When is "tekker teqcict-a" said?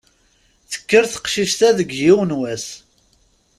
0.71-1.69